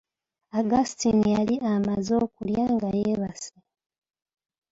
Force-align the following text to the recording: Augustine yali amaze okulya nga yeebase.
Augustine 0.59 1.25
yali 1.35 1.55
amaze 1.73 2.11
okulya 2.23 2.65
nga 2.75 2.89
yeebase. 2.99 3.53